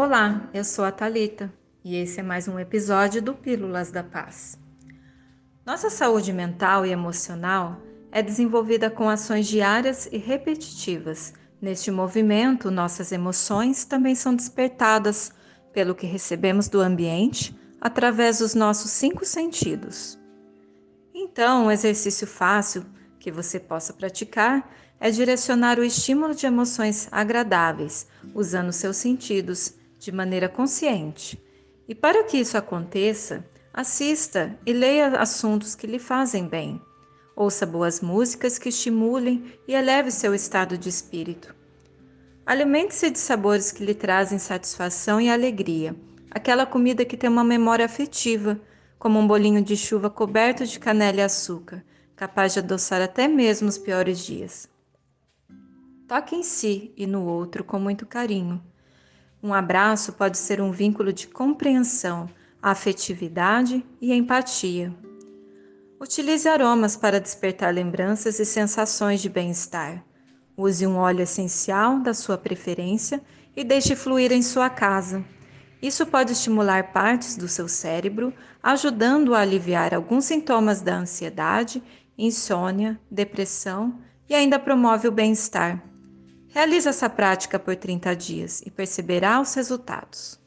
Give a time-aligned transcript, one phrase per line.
[0.00, 1.52] Olá, eu sou a Talita
[1.84, 4.56] e esse é mais um episódio do Pílulas da Paz.
[5.66, 7.82] Nossa saúde mental e emocional
[8.12, 11.34] é desenvolvida com ações diárias e repetitivas.
[11.60, 15.32] Neste movimento, nossas emoções também são despertadas
[15.72, 20.16] pelo que recebemos do ambiente através dos nossos cinco sentidos.
[21.12, 22.86] Então, um exercício fácil
[23.18, 30.12] que você possa praticar é direcionar o estímulo de emoções agradáveis, usando seus sentidos de
[30.12, 31.42] maneira consciente.
[31.88, 36.80] E para que isso aconteça, assista e leia assuntos que lhe fazem bem.
[37.34, 41.54] Ouça boas músicas que estimulem e eleve seu estado de espírito.
[42.44, 45.94] Alimente-se de sabores que lhe trazem satisfação e alegria,
[46.30, 48.60] aquela comida que tem uma memória afetiva,
[48.98, 51.84] como um bolinho de chuva coberto de canela e açúcar,
[52.16, 54.68] capaz de adoçar até mesmo os piores dias.
[56.08, 58.60] Toque em si e no outro com muito carinho.
[59.42, 62.28] Um abraço pode ser um vínculo de compreensão,
[62.60, 64.92] afetividade e empatia.
[66.00, 70.04] Utilize aromas para despertar lembranças e sensações de bem-estar.
[70.56, 73.22] Use um óleo essencial da sua preferência
[73.56, 75.24] e deixe fluir em sua casa.
[75.80, 81.80] Isso pode estimular partes do seu cérebro, ajudando a aliviar alguns sintomas da ansiedade,
[82.16, 85.80] insônia, depressão e ainda promove o bem-estar.
[86.54, 90.40] Realize essa prática por 30 dias e perceberá os resultados.